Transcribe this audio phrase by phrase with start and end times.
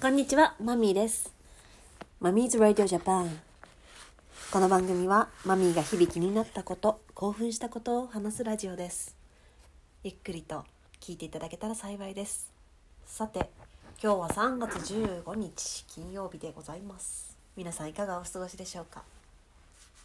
[0.00, 1.34] こんにちは、マミーです。
[2.20, 3.40] マミーズ・ラディオ・ジャパン。
[4.52, 9.16] この番組は、マミーが日々気になったこと、興奮したことを話すラジオです。
[10.04, 10.64] ゆっくりと
[11.00, 12.52] 聞いていただけたら幸いです。
[13.06, 13.50] さて、
[14.00, 17.36] 今日は3月15日、金曜日でございます。
[17.56, 19.02] 皆さんいかがお過ごしでしょうか？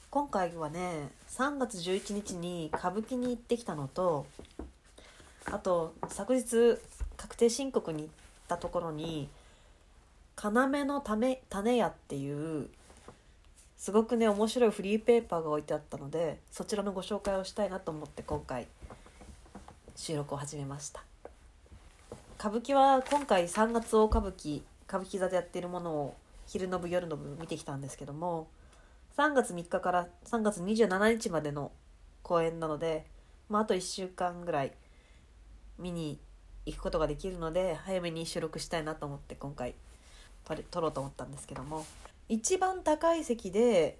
[0.09, 4.25] 今回はね、3月11日に歌舞伎に行ってきたのと、
[5.45, 6.79] あと、昨日、
[7.15, 8.09] 確定申告に行っ
[8.47, 9.29] たところに、
[10.41, 12.69] 要の種種屋っていう
[13.77, 18.67] すごくね面白いフリーペーパーが置いてあったのでそちらのご紹介をしたいなと思って今回
[19.95, 21.03] 収録を始めました
[22.39, 28.47] 歌舞伎は今回3月大歌舞伎歌舞伎座でやっているものを昼の部夜の部見てきたんですけども
[29.17, 31.71] 3月3日から3月27日までの
[32.21, 33.05] 公演なので、
[33.49, 34.71] まあ、あと1週間ぐらい
[35.77, 36.19] 見に
[36.65, 39.75] 行くことができるので早めに収録したいなと思って今回
[40.45, 41.85] 撮れ撮ろうと思ったんですけども
[42.29, 43.99] 一番高い席で、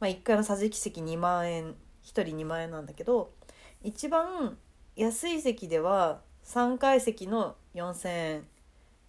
[0.00, 1.74] まあ、1回の桟敷席2万円1
[2.04, 3.32] 人2万円なんだけど
[3.82, 4.56] 一番
[4.96, 8.46] 安い席では3階席の4,000円。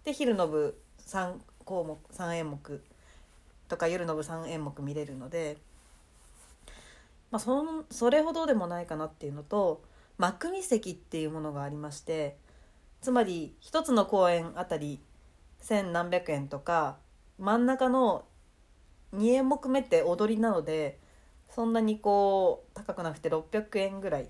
[0.04, 2.82] で昼の部3項目3演目
[3.68, 5.58] とか夜の部3演目見れるので、
[7.30, 9.82] まあ、そそれほどでもないかなっていうのと
[10.18, 12.36] 幕見席っていうものがありまして
[13.00, 15.00] つまり1つの公演あたり
[15.62, 16.98] 千何百円とか
[17.38, 18.24] 真ん中の
[19.14, 20.98] 2演目目って踊りなので
[21.48, 24.28] そんなにこう高くなくて600円ぐらい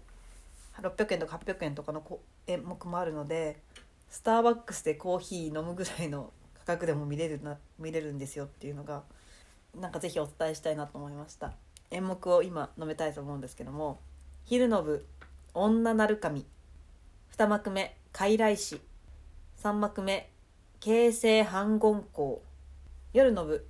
[0.80, 2.02] 600円とか800円とかの
[2.46, 3.60] 演目もあるので
[4.10, 9.02] スターバックスでコーヒー飲むぐらいの価格でも見れるな見れるんですよっていうのが
[9.78, 11.52] なんかぜひお伝えしたいなと思いました。
[11.90, 14.00] 演目を今飲めたいと思うんですけども
[14.44, 15.06] 「昼の部
[15.54, 16.46] 女なる神」
[17.36, 18.80] 2幕目「傀儡師」
[19.62, 20.31] 3幕目
[20.84, 22.42] 京成反言校
[23.12, 23.64] 夜の部。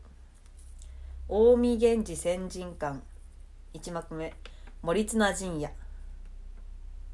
[1.28, 3.00] 近江源氏先人館。
[3.74, 4.32] 1幕目。
[4.80, 5.70] 森綱陣屋。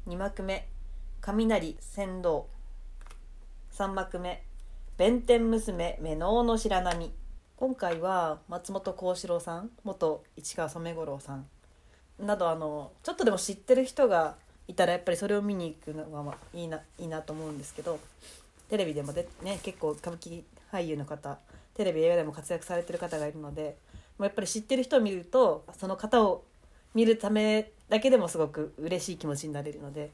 [0.07, 0.65] 2幕目。
[1.19, 2.47] 雷船頭
[3.73, 4.41] 3幕目。
[4.97, 5.97] 弁天娘。
[5.99, 7.11] 目能の白波。
[7.57, 9.69] 今回は松本幸四郎さん。
[9.83, 11.45] 元市川染五郎さん。
[12.17, 14.37] などあのちょっとでも知ってる人が
[14.69, 17.99] いたらやっぱりそれを見に行くのがいいないいなと思うんですけど。
[18.69, 21.39] テレビでもで、ね、結構歌舞伎俳優の方
[21.73, 23.77] テレビ映画でも活躍されてる方がいるので
[24.17, 26.43] もうやっぱり知ってる人を見るとその方を
[26.93, 30.11] 見るためだけでもすごく嬉しい気持ちになれるので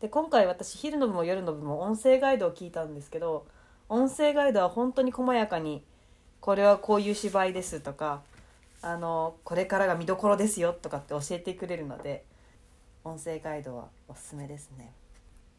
[0.00, 3.46] で今回私昼の部も夜の部も音声ガイドを聞いたんですけど
[3.88, 5.84] 音声ガイドは本当に細やかに
[6.40, 8.22] これはこういう芝居ですとか
[8.80, 12.24] あのこれからが見どころですよとかって教えてくれるので
[13.04, 14.92] 音声ガイドはおすすめですね。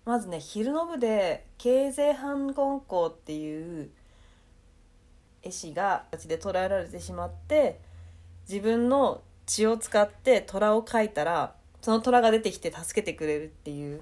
[0.05, 3.89] まずね昼の部で経済反言校っていう
[5.41, 7.79] 絵師が形で捉えられてしまって
[8.49, 14.01] 自分の血を使って虎を描いたらその虎が出てきて助けてくれるっていう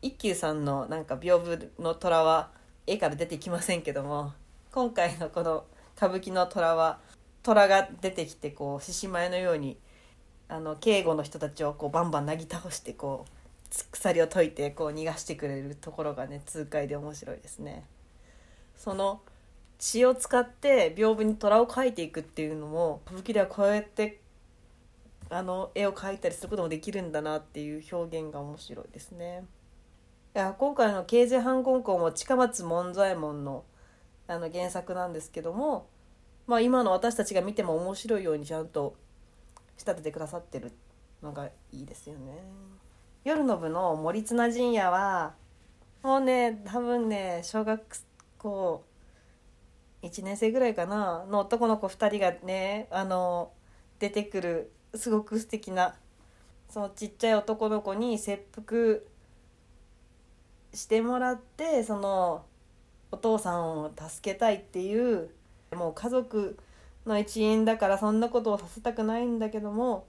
[0.00, 2.50] 一休さんのなんか屏風の虎は
[2.86, 4.32] 絵から出てきませんけども
[4.72, 5.64] 今回のこの
[5.96, 6.98] 歌舞伎の虎は
[7.42, 9.76] 虎が出てきてこう獅子舞のように
[10.48, 13.41] あの警護の人たちをこうバンバンなぎ倒してこう
[13.90, 17.84] 鎖を解いてこう逃がしてくれるところがね痛快で面白いですね
[18.76, 19.22] その
[19.78, 24.20] 血を使って屏風に虎を描いていくっていうのも歌舞伎ではこうやって
[25.30, 29.44] あの絵を描いたりすることもできるんだなっていう表現が面白いですね
[30.34, 33.64] いや今回の「刑事反言校」も近松門左衛門の
[34.28, 35.88] あの原作なんですけども、
[36.46, 38.94] まあ、今の私たちが見ても面白いようにちゃんと
[39.76, 40.72] 仕立ててくださってる
[41.22, 42.38] のがいいですよね。
[43.24, 45.34] 夜の部の森綱陣屋は
[46.02, 47.80] もうね多分ね小学
[48.38, 48.84] 校
[50.02, 53.52] 1年生ぐらいかなの男の子2人がねあの
[54.00, 55.94] 出てくるすごく素敵な
[56.68, 58.98] そのちっちゃい男の子に切腹
[60.74, 62.44] してもらってその
[63.12, 65.30] お父さんを助けたいっていう
[65.72, 66.58] もう家族
[67.06, 70.06] の一員だからそんなことをさせたくないんだけども